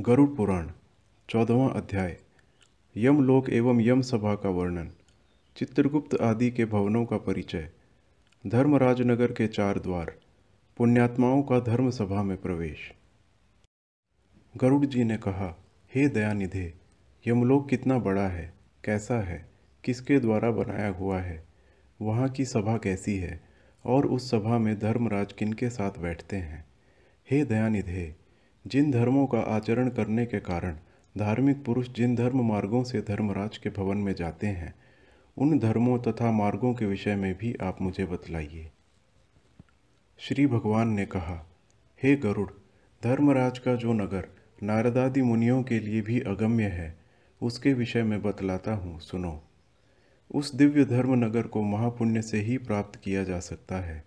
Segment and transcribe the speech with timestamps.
[0.00, 0.70] गरुड़ पुराण,
[1.28, 2.16] चौदहवा अध्याय
[2.96, 4.90] यमलोक एवं यम सभा का वर्णन,
[5.56, 7.70] चित्रगुप्त आदि के भवनों का परिचय,
[8.46, 10.14] धर्मराजनगर के चार द्वार,
[10.76, 12.94] पुण्यात्माओं का धर्म सभा में प्रवेश।
[14.56, 15.64] गरुड़ जी ने कहा,
[15.94, 16.74] हे दयानिधे,
[17.26, 18.52] यमलोक कितना बड़ा है,
[18.84, 19.48] कैसा है,
[19.84, 21.46] किसके द्वारा बनाया हुआ है,
[22.02, 23.40] वहाँ की सभा कैसी है,
[23.84, 26.64] और उस सभा में धर्मराज किनके साथ बैठते हैं?
[27.30, 28.19] हे दयानिधे
[28.66, 30.76] जिन धर्मों का आचरण करने के कारण
[31.18, 34.74] धार्मिक पुरुष जिन धर्म मार्गों से धर्मराज के भवन में जाते हैं,
[35.38, 38.70] उन धर्मों तथा मार्गों के विषय में भी आप मुझे बतलाइए।
[40.18, 41.46] श्री भगवान ने कहा,
[42.02, 42.50] हे गरुड़,
[43.04, 44.28] धर्मराज का जो नगर
[44.62, 46.98] नारदादि मुनियों के लिए भी अगम्य है,
[47.42, 49.42] उसके विषय में बतलाता हूँ, सुनो।
[50.34, 54.04] उस दिव्य धर्म नगर को महापुण्य से ही प्राप्त किया जा सकता है।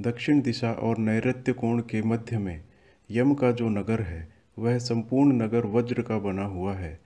[0.00, 2.64] दक्षिण दिशा और नैऋत्य कोण के मध्य में
[3.10, 4.28] यम का जो नगर है,
[4.58, 7.00] वह संपूर्ण नगर वज्र का बना हुआ है।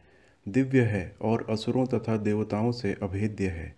[0.49, 3.77] दिव्य है और असुरों तथा देवताओं से अभेद्य है।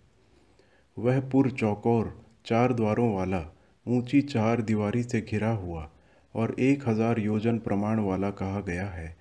[0.98, 3.53] वह पुर चौकोर, चार द्वारों वाला,
[3.89, 5.91] ऊँची चार दीवारी से घिरा हुआ
[6.34, 9.17] और एक हज़ार योजन प्रमाण वाला कहा गया है।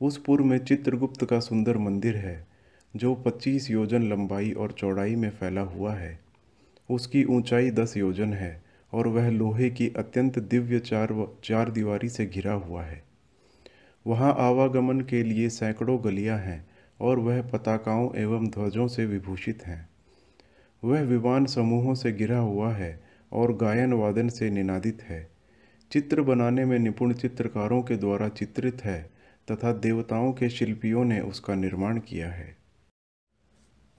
[0.00, 2.46] उस पुर में चित्रगुप्त का सुंदर मंदिर है,
[2.96, 6.20] जो पच्चीस योजन लंबाई और चौड़ाई में फैला हुआ है।
[6.90, 8.63] उसकी ऊंचाई दस योजन है।
[8.94, 13.04] और वह लोहे की अत्यंत दिव्य चार चार दीवारी से घिरा हुआ है।
[14.06, 16.66] वहाँ आवागमन के लिए सैकड़ों गलियाँ हैं
[17.00, 19.88] और वह पताकाओं एवं ध्वजों से विभूषित हैं।
[20.84, 25.30] वह विमान समूहों से घिरा हुआ है और गायन वादन से निनादित है।
[25.90, 29.10] चित्र बनाने में निपुण चित्रकारों के द्वारा चित्रित है
[29.50, 32.56] तथा देवताओं के शिल्पियों ने उसका निर्माण किया है।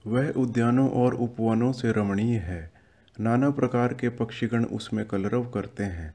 [0.06, 2.75] वह उद्यानों और उपवनों से रमणीय है
[3.20, 6.14] नाना प्रकार के पक्षीगण उसमें कलरव करते हैं,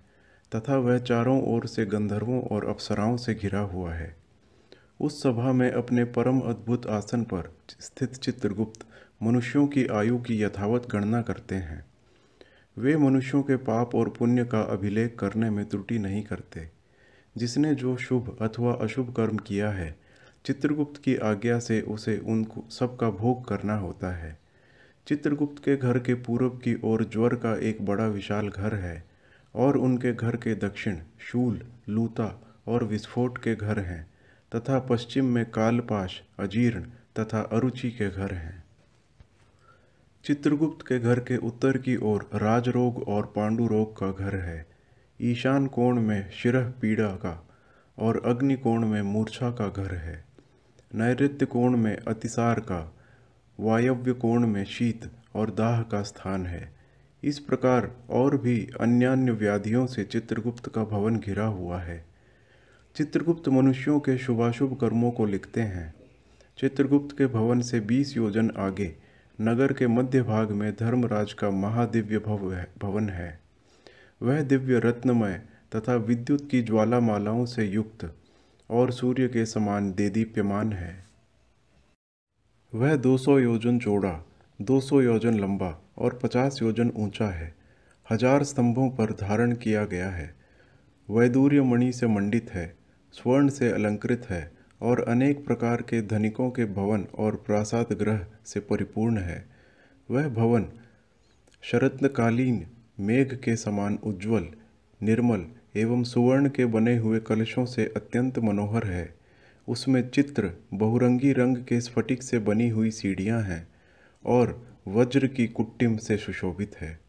[0.55, 4.16] तथा वह चारों ओर से गंधर्वों और अप्सराओं से घिरा हुआ है।
[5.02, 8.79] उस सभा में अपने परम अद्भुत आसन पर स्थित चित्रगुप्त
[9.23, 11.85] मनुष्यों की आयु की यथावत गणना करते हैं।
[12.78, 16.72] वे मनुष्यों के पाप और पुण्य का अभिलेख करने में त्रुटि नहीं करते।
[17.38, 20.00] जिसने जो शुभ अथवा अशुभ कर्म किया है,
[20.45, 24.41] चित्रगुप्त की आज्ञा से उसे उन सबका भोग करना होता है।
[25.07, 29.03] चित्रगुप्त के घर के पूर्व की ओर ज्वर का एक बड़ा विशाल घर है
[29.56, 34.09] और उनके घर के दक्षिण शूल, लूता और विस्फोट के घर हैं
[34.56, 36.81] तथा पश्चिम में कालपाश, अजीर्ण
[37.19, 38.63] तथा अरुचि के घर हैं।
[40.25, 44.66] चित्रगुप्त के घर के उत्तर की ओर राजरोग और पांडुरोग का घर है।
[45.22, 47.47] ईशान कोण में शिरह पीड़ा का
[47.97, 50.25] और अग्निकोण में मूर्छा का घर है।
[50.95, 52.95] नैऋत्य कोण में अतिसार का
[53.61, 56.73] वायव्य कोण में शीत और दाह का स्थान है।
[57.23, 62.05] इस प्रकार और भी अन्यान्य व्याधियों से चित्रगुप्त का भवन घिरा हुआ है।
[62.95, 65.94] चित्रगुप्त मनुष्यों के शुभाशुभ कर्मों को लिखते हैं।
[66.57, 68.95] चित्रगुप्त के भवन से बीस योजन आगे,
[69.41, 73.39] नगर के मध्य भाग में धर्मराज का महादिव्य भव भवन है।
[74.21, 75.41] वह दिव्य रत्नमय
[75.75, 78.16] तथा विद्युत की ज्वालामालाओं से युक्त
[78.69, 81.10] और सूर्य के समान देदीप्यमान है।
[82.73, 84.13] वह 200 योजन चौड़ा
[84.59, 87.53] 200 योजन लंबा और 50 योजन ऊँचा है।
[88.11, 90.33] हज़ार स्तंभों पर धारण किया गया है।
[91.09, 92.65] वैदूर्य मणि से मंडित है,
[93.13, 94.51] स्वर्ण से अलंकृत है
[94.81, 99.45] और अनेक प्रकार के धनिकों के भवन और प्रासाद ग्रह से परिपूर्ण है।
[100.09, 100.67] वह भवन
[101.63, 102.65] शरत्कालीन
[102.99, 104.47] मेघ के समान उज्ज्वल,
[105.01, 105.45] निर्मल
[105.75, 109.20] एवं सुवर्ण के बने हुए कलशों से अत्यंत मनोहर है।
[109.67, 113.67] उसमें चित्र बहुरंगी रंग के स्फटिक से बनी हुई सीढ़ियाँ हैं
[114.25, 116.99] और वज्र की कुट्टिम से सुशोभित है।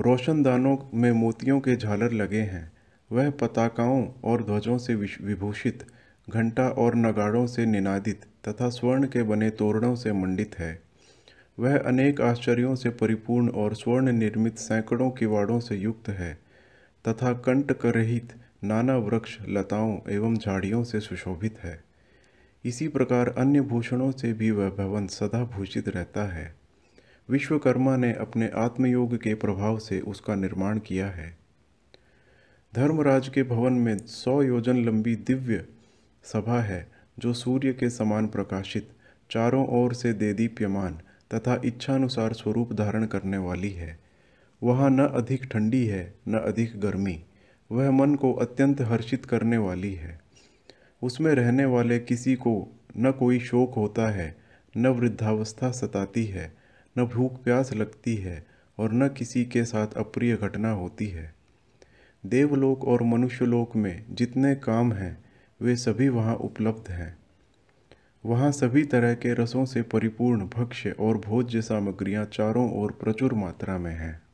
[0.00, 2.72] रोशनदानों में मोतियों के झालर लगे हैं।
[3.12, 5.86] वह पताकाओं और ध्वजों से विभूषित,
[6.30, 10.82] घंटा और नगाड़ों से निनादित तथा स्वर्ण के बने तोरणों से मंडित है।
[11.58, 16.38] वह अनेक आश्चर्यों से परिपूर्ण और स्वर्ण निर्मित सैकड़ों किवाड़ों से युक्त है
[17.08, 18.32] तथा कंटक रहित
[18.64, 21.84] नाना वृक्ष, लताओं एवं झाड़ियों से सुशोभित है।
[22.64, 26.54] इसी प्रकार अन्य भूषणों से भी वह भवन सदा भूषित रहता है।
[27.30, 31.38] विश्वकर्मा ने अपने आत्मयोग के प्रभाव से उसका निर्माण किया है।
[32.74, 35.64] धर्मराज के भवन में सौ योजन लंबी दिव्य
[36.24, 38.90] सभा है, जो सूर्य के समान प्रकाशित,
[39.30, 41.00] चारों ओर से देदीप्यमान
[41.34, 43.98] तथा इच्छानुसार स्वरूप धारण करने वाली है।
[44.62, 47.24] वहाँ न अधिक ठंडी है, न अधिक गर्मी।
[47.72, 50.20] वह मन को अत्यंत हर्षित करने वाली है।
[51.02, 54.36] उसमें रहने वाले किसी को न कोई शोक होता है,
[54.76, 56.56] न वृद्धावस्था सताती है,
[56.98, 58.46] न भूख प्यास लगती है
[58.78, 61.34] और न किसी के साथ अप्रिय घटना होती है।
[62.26, 65.24] देवलोक और मनुष्यलोक में जितने काम हैं,
[65.62, 67.18] वे सभी वहाँ उपलब्ध हैं।
[68.26, 73.78] वहाँ सभी तरह के रसों से परिपूर्ण भक्ष्य और भोज्य सामग्रियाँ चारों ओर प्रचुर मात्रा
[73.78, 74.27] में हैं।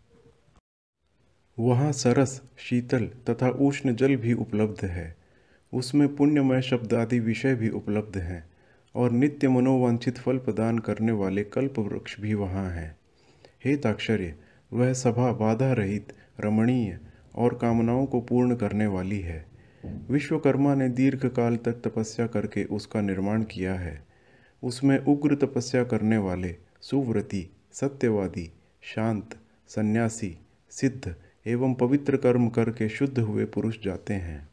[1.59, 5.17] वहाँ सरस, शीतल तथा उष्ण जल भी उपलब्ध है।
[5.75, 8.51] उसमें पुण्यमय शब्द आदि विषय भी उपलब्ध हैं
[8.95, 12.97] और नित्य मनोवांछित फल प्रदान करने वाले कल्प वृक्ष भी वहाँ हैं।
[13.65, 14.35] हे ताक्षर्य,
[14.73, 16.99] वह सभा बाधा रहित, रमणीय
[17.35, 19.47] और कामनाओं को पूर्ण करने वाली है।
[20.11, 24.07] विश्वकर्मा ने दीर्घ काल तक तपस्या करके उसका निर्माण किया है।
[24.63, 28.53] उसमें उग्र तपस्या करने वाले सुव्रति, सत्यवादी,
[28.83, 29.37] शांत,
[29.69, 30.39] सन्यासी,
[30.71, 31.15] सिद्ध
[31.47, 34.49] एवं पवित्र कर्म करके शुद्ध हुए पुरुष जाते हैं।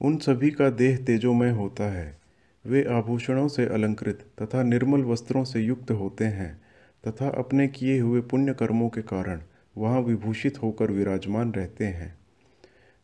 [0.00, 2.18] उन सभी का देह तेजोमय होता है।
[2.66, 6.60] वे आभूषणों से अलंकृत तथा निर्मल वस्त्रों से युक्त होते हैं
[7.08, 9.40] तथा अपने किए हुए पुण्य कर्मों के कारण
[9.76, 12.18] वहाँ विभूषित होकर विराजमान रहते हैं।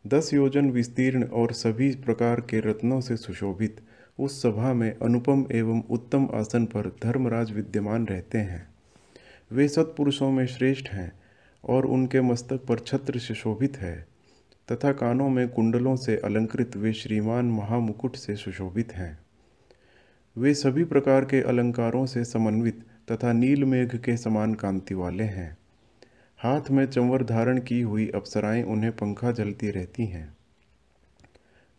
[0.07, 3.81] दस योजन विस्तीर्ण और सभी प्रकार के रत्नों से सुशोभित
[4.19, 8.67] उस सभा में अनुपम एवं उत्तम आसन पर धर्मराज विद्यमान रहते हैं।
[9.51, 11.11] वे सत्पुरुषों में श्रेष्ठ हैं
[11.65, 14.07] और उनके मस्तक पर छत्र से शोभित है,
[14.71, 19.19] तथा कानों में कुंडलों से अलंकृत वे श्रीमान महामुकुट से सुशोभित हैं।
[20.37, 25.57] वे सभी प्रकार के अलंकारों से समन्वित तथा नील मेघ के समान कांति वाले हैं।
[26.37, 30.37] हाथ में चंवर धारण की हुई अप्सराएँ उन्हें पंखा जलती रहती हैं।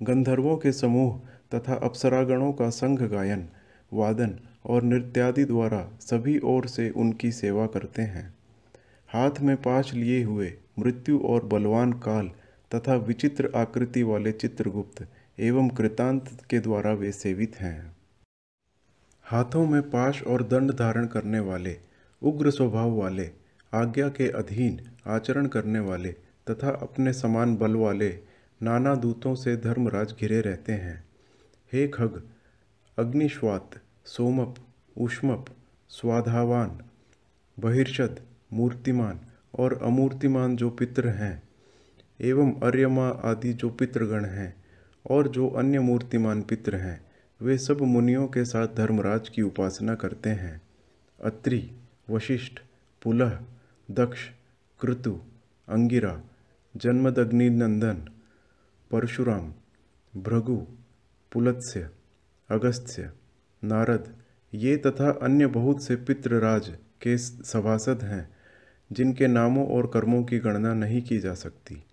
[0.02, 1.20] गंधर्वों के समूह
[1.54, 3.48] तथा अप्सरागणों का संघ गायन,
[3.92, 8.35] वादन और नृत्यादि द्वारा सभी ओर से उनकी सेवा करते हैं।
[9.08, 12.30] हाथ में पाश लिए हुए, मृत्यु और बलवान काल
[12.74, 15.08] तथा विचित्र आकृति वाले चित्रगुप्त
[15.38, 17.96] एवं कृतांत के द्वारा वे सेवित हैं।
[19.22, 21.76] हाथों में पाश और दंड धारण करने वाले,
[22.22, 23.30] उग्र स्वभाव वाले,
[23.74, 26.12] आज्ञा के अधीन आचरण करने वाले
[26.50, 28.18] तथा अपने समान बल वाले
[28.62, 31.04] नाना दूतों से धर्मराज घिरे रहते हैं।
[31.72, 32.22] हे खग,
[32.98, 33.70] अग्निश्वात,
[34.04, 34.54] सोमप,
[34.96, 35.44] उष्मप,
[35.88, 36.80] स्वाधावान,
[37.60, 38.20] बहिर्षद
[38.56, 39.20] मूर्तिमान
[39.58, 41.42] और अमूर्तिमान जो पितृ हैं,
[42.20, 44.54] एवं अर्यमा आदि जो पितृगण हैं
[45.10, 47.06] और जो अन्य मूर्तिमान पितृ हैं,
[47.40, 50.60] वे सब मुनियों के साथ धर्मराज की उपासना करते हैं।
[51.24, 51.70] अत्रि,
[52.10, 52.58] वशिष्ठ,
[53.02, 53.38] पुलह,
[53.90, 54.28] दक्ष,
[54.80, 55.20] कृतु,
[55.68, 56.20] अंगिरा
[56.76, 58.08] जन्मदग्निनंदन
[58.90, 59.52] परशुराम,
[60.16, 60.56] भृगु,
[61.32, 61.88] पुलत्स्य,
[62.50, 63.10] अगस्त्य,
[63.64, 64.14] नारद,
[64.54, 66.68] ये तथा अन्य बहुत से पितृराज
[67.02, 68.35] के सभासद हैं।
[68.92, 71.84] जिनके नामों और कर्मों की गणना नहीं की जा सकती।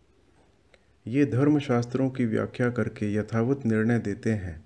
[1.08, 4.66] ये धर्मशास्त्रों की व्याख्या करके यथावत निर्णय देते हैं।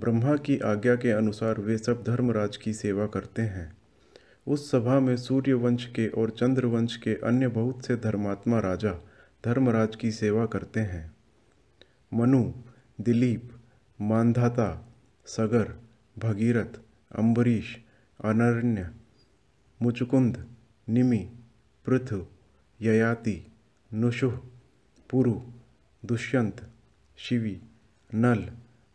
[0.00, 3.76] ब्रह्मा की आज्ञा के अनुसार वे सब धर्मराज की सेवा करते हैं।
[4.46, 8.92] उस सभा में सूर्यवंश के और चंद्रवंश के अन्य बहुत से धर्मात्मा राजा
[9.44, 11.16] धर्मराज की सेवा करते हैं।
[12.14, 12.52] मनु,
[13.00, 13.50] दिलीप,
[14.00, 14.94] मानधाता,
[15.26, 15.80] सगर,
[16.18, 16.80] भगीरथ,
[17.18, 17.78] अम्बरीश
[18.24, 18.90] अनरण्य
[19.82, 20.46] मुचुकुंद,
[20.88, 21.30] निमि
[21.86, 22.26] पृथु,
[22.82, 23.52] ययाति
[23.94, 24.40] नुषुह
[25.10, 25.40] पुरु,
[26.04, 26.68] दुष्यंत,
[27.16, 27.60] शिवी,
[28.14, 28.50] नल,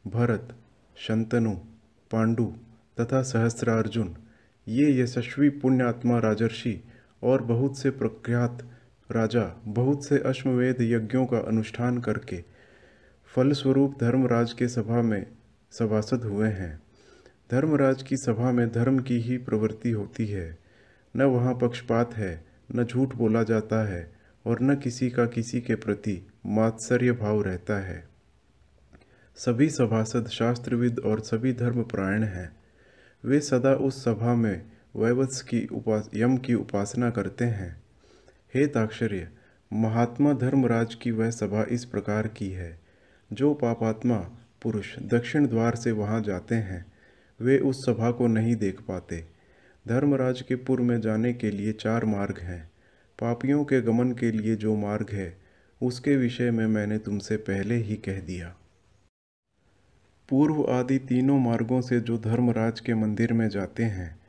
[0.10, 0.56] भरत,
[0.98, 1.52] शंतनु,
[2.12, 2.54] पांडु
[3.00, 4.18] तथा सहस्रार्जुन।
[4.68, 6.84] ये यशस्वी पुण्यात्मा राजर्षि
[7.24, 8.68] और बहुत से प्रख्यात
[9.12, 12.44] राजा, बहुत से अश्ववेद यज्ञों का अनुष्ठान करके
[13.26, 15.28] फलस्वरूप धर्मराज के सभा में
[15.72, 16.82] सभासद हुए हैं।
[17.52, 20.58] धर्मराज की सभा में धर्म की ही प्रवृत्ति होती है।
[21.16, 24.14] न वहाँ पक्षपात है न झूठ बोला जाता है
[24.46, 28.10] और न किसी का किसी के प्रति मात्सर्य भाव रहता है।
[29.36, 32.56] सभी सभासद शास्त्रविद और सभी धर्मपरायण हैं।
[33.26, 37.84] वे सदा उस सभा में वैवत्स की उपास यम की उपासना करते हैं।
[38.56, 39.30] हे ताक्षर्य,
[39.74, 42.80] महात्मा धर्मराज की वह सभा इस प्रकार की है।
[43.34, 44.18] जो पापात्मा
[44.62, 46.86] पुरुष दक्षिण द्वार से वहाँ जाते हैं,
[47.42, 49.37] वे उस सभा को नहीं देख पाते।
[49.88, 52.72] धर्मराज के पुर में जाने के लिए चार मार्ग हैं।
[53.20, 55.38] पापियों के गमन के लिए जो मार्ग है,
[55.82, 58.56] उसके विषय में मैंने तुमसे पहले ही कह दिया।
[60.30, 64.20] पूर्व आदि तीनों मार्गों से जो धर्मराज के मंदिर में जाते हैं,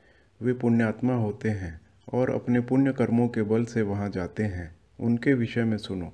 [0.43, 1.81] वे पुण्यात्मा होते हैं
[2.13, 6.13] और अपने पुण्य कर्मों के बल से वहाँ जाते हैं। उनके विषय में सुनो।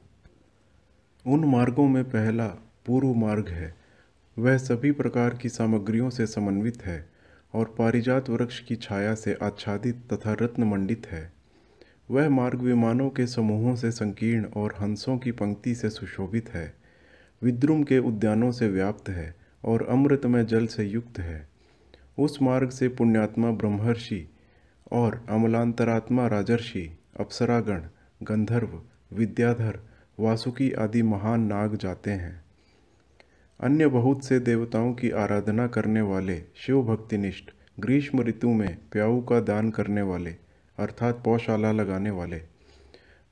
[1.27, 2.47] उन मार्गों में पहला
[2.87, 3.75] पूर्व मार्ग है।
[4.39, 7.14] वह सभी प्रकार की सामग्रियों से समन्वित है।
[7.55, 11.33] और पारिजात वृक्ष की छाया से आच्छादित तथा रत्न मंडित है।
[12.11, 16.75] वह मार्ग विमानों के समूहों से संकीर्ण और हंसों की पंक्ति से सुशोभित है।
[17.43, 19.35] विद्रुम के उद्यानों से व्याप्त है
[19.65, 21.49] और अमृतमय जल से युक्त है।
[22.19, 24.29] उस मार्ग से पुण्यात्मा ब्रह्मर्षि
[24.93, 27.83] और अमलांतरात्मा राजर्षि, अप्सरागण,
[28.23, 28.83] गंधर्व,
[29.13, 29.79] विद्याधर,
[30.21, 32.44] वासुकी आदि महान नाग जाते हैं।
[33.61, 37.45] अन्य बहुत से देवताओं की आराधना करने वाले शिव भक्तिनिष्ठ
[37.81, 40.31] ग्रीष्म ऋतु में प्याऊ का दान करने वाले,
[40.79, 42.41] अर्थात पौशाला लगाने वाले,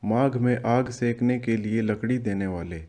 [0.04, 2.84] माघ में आग सेकने के लिए लकड़ी देने वाले,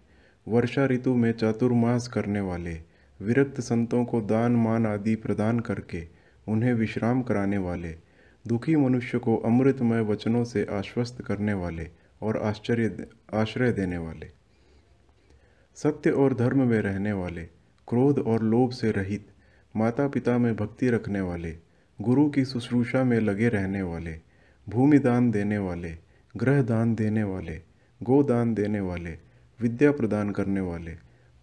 [0.48, 2.74] वर्षा ऋतु में चातुर्मास करने वाले,
[3.22, 6.08] विरक्त संतों को दान मान आदि प्रदान करके
[6.48, 7.96] उन्हें विश्राम कराने वाले,
[8.48, 11.90] दुखी मनुष्य को अमृतमय वचनों से आश्वस्त करने वाले
[12.22, 14.43] और आश्चर्य, आश्रय देने वाले।
[15.76, 17.44] सत्य और धर्म में रहने वाले,
[17.88, 19.28] क्रोध और लोभ से रहित
[19.76, 21.56] माता पिता में भक्ति रखने वाले,
[22.02, 24.20] गुरु की शुश्रूषा में लगे रहने वाले,
[24.70, 25.98] भूमि दान देने वाले,
[26.38, 27.62] ग्रह दान देने वाले
[28.04, 29.18] गोदान देने वाले,
[29.62, 30.92] विद्या प्रदान करने वाले,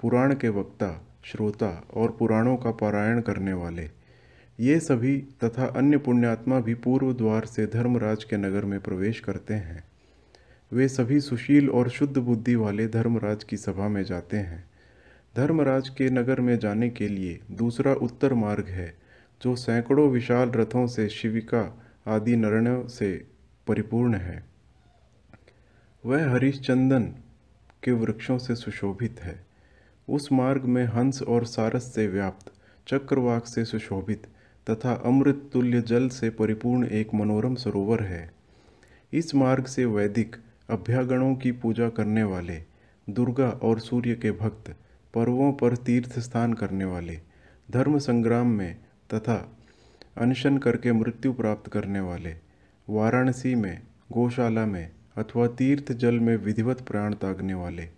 [0.01, 3.91] पुराण के वक्ता, श्रोता और पुराणों का पारायण करने वाले,
[4.61, 9.55] ये सभी तथा अन्य पुण्यात्मा भी पूर्व द्वार से धर्मराज के नगर में प्रवेश करते
[9.55, 9.90] हैं।
[10.73, 14.65] वे सभी सुशील और शुद्ध बुद्धि वाले धर्मराज की सभा में जाते हैं।
[15.37, 18.95] धर्मराज के नगर में जाने के लिए दूसरा उत्तर मार्ग है,
[19.43, 23.27] जो सैकड़ों विशाल रथों से शिविका आदि नरणों से
[23.67, 24.45] परिपूर्ण है।
[26.07, 27.03] वह हरिश्चंदन
[27.85, 29.47] के वृक्षों से सुशोभित है।
[30.09, 32.53] उस मार्ग में हंस और सारस से व्याप्त,
[32.89, 34.27] चक्रवाक से सुशोभित
[34.71, 38.31] तथा अमृत तुल्य जल से परिपूर्ण एक मनोरम सरोवर है।
[39.13, 40.37] इस मार्ग से वैदिक
[40.71, 42.63] अभ्यागणों की पूजा करने वाले,
[43.11, 44.77] दुर्गा और सूर्य के भक्त,
[45.15, 47.21] पर्वों पर तीर्थ स्थान करने वाले,
[47.71, 48.77] धर्म संग्राम में
[49.15, 49.57] तथा
[50.19, 52.35] अनशन करके मृत्यु प्राप्त करने वाले,
[52.89, 57.89] वाराणसी में, गौशाला में अथवा तीर्थ जल में विधिवत प्राण त्यागने वाले,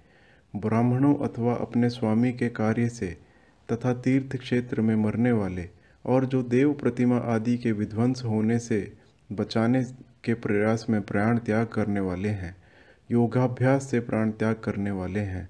[0.56, 3.16] ब्राह्मणों अथवा अपने स्वामी के कार्य से
[3.72, 5.68] तथा तीर्थ क्षेत्र में मरने वाले
[6.06, 8.92] और जो देव प्रतिमा आदि के विध्वंस होने से
[9.32, 9.84] बचाने
[10.24, 12.61] के प्रयास में प्राण त्याग करने वाले हैं।
[13.10, 15.48] योगाभ्यास से प्राण त्याग करने वाले हैं,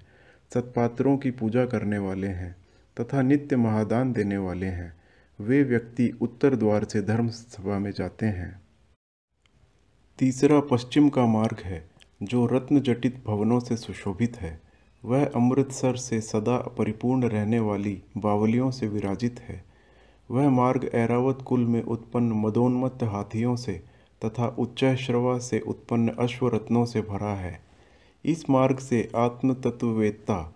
[0.55, 2.57] सत्पात्रों की पूजा करने वाले हैं,
[3.01, 5.03] तथा नित्य महादान देने वाले हैं।
[5.41, 8.63] वे व्यक्ति उत्तर द्वार से धर्म सभा में जाते हैं।
[10.19, 11.91] तीसरा पश्चिम का मार्ग है,
[12.23, 14.61] जो रत्न जटित भवनों से सुशोभित है।
[15.05, 19.65] वह अमृतसर से सदा परिपूर्ण रहने वाली बावलियों से विराजित है।
[20.31, 23.92] वह मार्ग ऐरावत कुल में उत्पन्न मदोन्मत्त हाथियों से
[24.25, 27.63] तथा उच्चश्रवा से उत्पन्न अश्वरत्नों से भरा है।
[28.25, 30.55] इस मार्ग से आत्म तत्ववेत्ता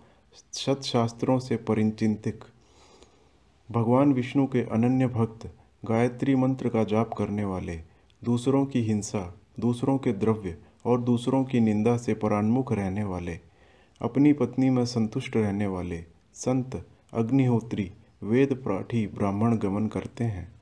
[0.51, 2.43] सतशास्त्रों से परिचिंतिक
[3.71, 5.55] भगवान विष्णु के अनन्य भक्त
[5.85, 7.81] गायत्री मंत्र का जाप करने वाले,
[8.23, 13.39] दूसरों की हिंसा, दूसरों के द्रव्य और दूसरों की निंदा से परान्मुख रहने वाले,
[14.01, 17.91] अपनी पत्नी में संतुष्ट रहने वाले, संत, अग्निहोत्री,
[18.23, 20.56] वेद पाठी ब्राह्मण गमन करते हैं।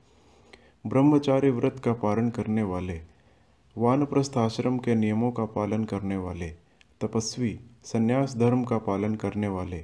[0.86, 3.00] ब्रह्मचार्य व्रत का पालन करने वाले,
[3.78, 6.48] वानप्रस्थ आश्रम के नियमों का पालन करने वाले,
[7.00, 9.78] तपस्वी संन्यास धर्म का पालन करने वाले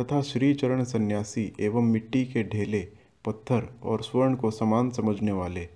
[0.00, 2.80] तथा श्रीचरण सन्यासी एवं मिट्टी के ढेले,
[3.24, 5.68] पत्थर और स्वर्ण को समान समझने वाले,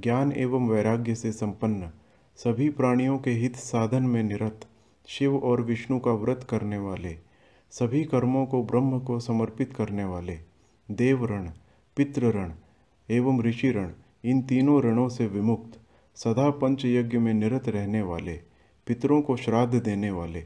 [0.00, 1.90] ज्ञान एवं वैराग्य से संपन्न,
[2.36, 4.66] सभी प्राणियों के हित साधन में निरत,
[5.08, 7.16] शिव और विष्णु का व्रत करने वाले,
[7.70, 10.38] सभी कर्मों को ब्रह्म को समर्पित करने वाले,
[10.90, 11.50] देवरण,
[11.96, 12.52] पितृरण
[13.10, 13.92] एवं ऋषिरण
[14.24, 15.80] इन तीनों ऋणों से विमुक्त,
[16.16, 18.32] सदा पंच यज्ञ में निरत रहने वाले,
[18.86, 20.44] पितरों को श्राद्ध देने वाले,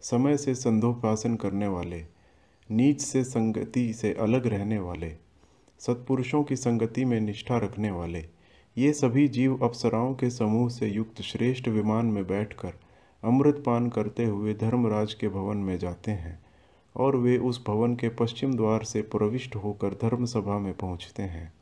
[0.00, 2.04] समय से संधोपासन करने वाले,
[2.70, 5.12] नीच से संगति से अलग रहने वाले,
[5.78, 8.24] सत्पुरुषों की संगति में निष्ठा रखने वाले,
[8.78, 12.72] ये सभी जीव अप्सराओं के समूह से युक्त श्रेष्ठ विमान में बैठकर
[13.24, 16.44] अमृत पान करते हुए धर्मराज के भवन में जाते हैं
[16.96, 21.52] और वे उस भवन के पश्चिम द्वार से प्रविष्ट होकर धर्मसभा में पहुँचते हैं।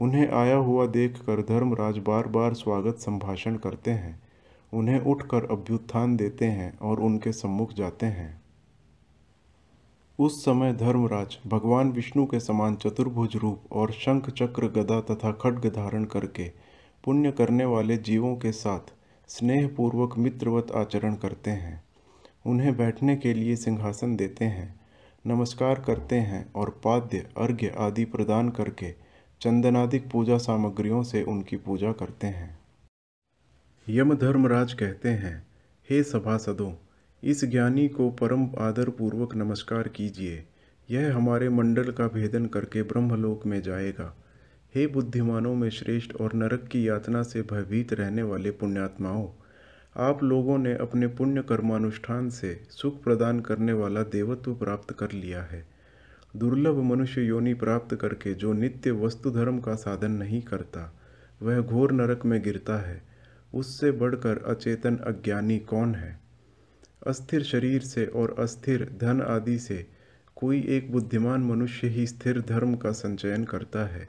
[0.00, 4.20] उन्हें आया हुआ देखकर धर्मराज बार बार स्वागत संभाषण करते हैं।
[4.72, 8.40] उन्हें उठकर अभ्युत्थान देते हैं और उनके सम्मुख जाते हैं।
[10.18, 15.66] उस समय धर्मराज भगवान विष्णु के समान चतुर्भुज रूप और शंख चक्र गदा तथा खड्ग
[15.66, 16.48] धारण करके
[17.04, 18.92] पुण्य करने वाले जीवों के साथ
[19.28, 21.82] स्नेहपूर्वक मित्रवत आचरण करते हैं।
[22.46, 24.74] उन्हें बैठने के लिए सिंहासन देते हैं,
[25.24, 29.09] नमस्कार करते हैं और पाद्य, अर्घ्य आदि प्रदान करके
[29.42, 32.58] चंदनादिक पूजा सामग्रियों से उनकी पूजा करते हैं।
[33.88, 35.46] यम धर्मराज कहते हैं,
[35.90, 36.72] हे सभासदों,
[37.24, 40.46] इस ज्ञानी को परम आदर पूर्वक नमस्कार कीजिए।
[40.90, 44.16] यह हमारे मंडल का भेदन करके ब्रह्मलोक में जाएगा।
[44.74, 49.28] हे बुद्धिमानों में श्रेष्ठ और नरक की यातना से भयभीत रहने वाले पुण्यात्माओं,
[49.96, 55.42] आप लोगों ने अपने पुण्य कर्मानुष्ठान से सुख प्रदान करने वाला देवत्व प्राप्त कर लिया
[55.42, 55.69] है।
[56.36, 61.00] दुर्लभ मनुष्य योनि प्राप्त करके जो नित्य वस्तु धर्म का साधन नहीं करता,
[61.42, 63.02] वह घोर नरक में गिरता है।
[63.54, 66.20] उससे बढ़कर अचेतन अज्ञानी कौन है?
[67.06, 69.86] अस्थिर शरीर से और अस्थिर धन आदि से
[70.36, 74.08] कोई एक बुद्धिमान मनुष्य ही स्थिर धर्म का संचयन करता है।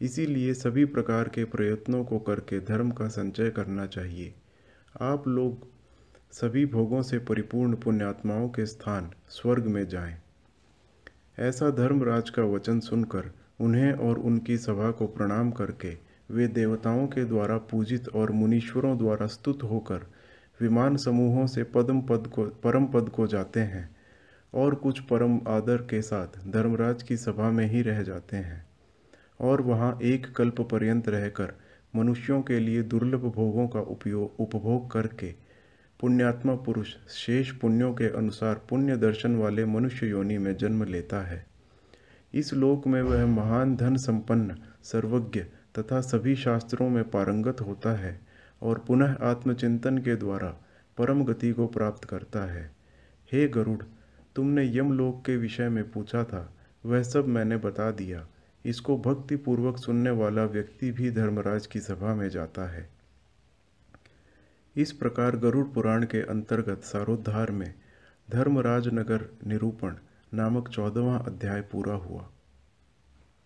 [0.00, 4.34] इसीलिए सभी प्रकार के प्रयत्नों को करके धर्म का संचय करना चाहिए।
[5.00, 5.68] आप लोग
[6.32, 10.23] सभी भोगों से परिपूर्ण पुण्यात्माओं के स्थान स्वर्ग में जाएँ।
[11.38, 15.96] ऐसा धर्मराज का वचन सुनकर, उन्हें और उनकी सभा को प्रणाम करके,
[16.30, 20.00] वे देवताओं के द्वारा पूजित और मुनीश्वरों द्वारा स्तुत होकर,
[20.60, 23.96] विमान समूहों से पदम पद को, परम पद को जाते हैं
[24.54, 28.66] और कुछ परम आदर के साथ धर्मराज की सभा में ही रह जाते हैं।
[29.40, 31.52] और वहाँ एक कल्प पर्यंत रहकर
[31.96, 35.34] मनुष्यों के लिए दुर्लभ भोगों का उपयोग उपभोग करके
[36.04, 41.46] पुण्यात्मा पुरुष शेष पुण्यों के अनुसार पुण्य दर्शन वाले मनुष्य योनि में जन्म लेता है।
[42.34, 45.40] इस लोक में वह महान धन संपन्न, सर्वज्ञ
[45.78, 48.20] तथा सभी शास्त्रों में पारंगत होता है
[48.62, 50.56] और पुनः आत्मचिंतन के द्वारा
[50.98, 52.72] परम गति को प्राप्त करता है।
[53.32, 53.82] हे गरुड़,
[54.36, 56.54] तुमने यमलोक के विषय में पूछा था,
[56.86, 58.26] वह सब मैंने बता दिया।
[58.64, 62.93] इसको भक्तिपूर्वक सुनने वाला व्यक्ति भी धर्मराज की सभा में जाता है।
[64.76, 67.74] इस प्रकार गरुड़ पुराण के अंतर्गत सारोद्धार में
[68.30, 69.94] धर्मराज नगर निरूपण
[70.34, 72.28] नामक चौदहवा अध्याय पूरा हुआ।